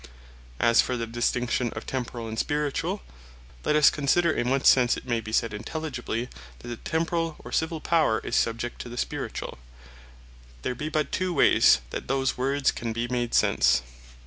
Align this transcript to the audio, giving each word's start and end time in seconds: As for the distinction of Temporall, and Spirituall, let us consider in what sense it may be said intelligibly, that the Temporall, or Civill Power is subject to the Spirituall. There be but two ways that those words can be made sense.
As 0.59 0.81
for 0.81 0.97
the 0.97 1.05
distinction 1.05 1.69
of 1.75 1.85
Temporall, 1.85 2.27
and 2.27 2.35
Spirituall, 2.39 3.01
let 3.63 3.75
us 3.75 3.91
consider 3.91 4.31
in 4.31 4.49
what 4.49 4.65
sense 4.65 4.97
it 4.97 5.05
may 5.05 5.21
be 5.21 5.31
said 5.31 5.53
intelligibly, 5.53 6.27
that 6.57 6.69
the 6.69 6.77
Temporall, 6.77 7.35
or 7.45 7.51
Civill 7.51 7.79
Power 7.81 8.17
is 8.23 8.35
subject 8.35 8.81
to 8.81 8.89
the 8.89 8.97
Spirituall. 8.97 9.59
There 10.63 10.73
be 10.73 10.89
but 10.89 11.11
two 11.11 11.35
ways 11.35 11.81
that 11.91 12.07
those 12.07 12.35
words 12.35 12.71
can 12.71 12.93
be 12.93 13.07
made 13.09 13.35
sense. 13.35 13.83